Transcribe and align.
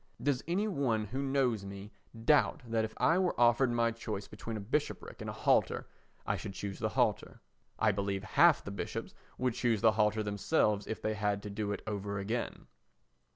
Does 0.19 0.43
any 0.47 0.67
one 0.67 1.05
who 1.05 1.21
knows 1.21 1.63
me 1.63 1.91
doubt 2.25 2.63
that 2.65 2.83
if 2.83 2.95
I 2.97 3.19
were 3.19 3.39
offered 3.39 3.69
my 3.71 3.91
choice 3.91 4.27
between 4.27 4.57
a 4.57 4.59
bishopric 4.59 5.21
and 5.21 5.29
a 5.29 5.33
halter, 5.33 5.85
I 6.25 6.37
should 6.37 6.53
choose 6.55 6.79
the 6.79 6.89
halter? 6.89 7.39
I 7.77 7.91
believe 7.91 8.23
half 8.23 8.63
the 8.63 8.71
bishops 8.71 9.13
would 9.37 9.53
choose 9.53 9.81
the 9.81 9.91
halter 9.91 10.23
themselves 10.23 10.87
if 10.87 11.03
they 11.03 11.13
had 11.13 11.43
to 11.43 11.51
do 11.51 11.71
it 11.71 11.83
over 11.85 12.17
again. 12.17 12.65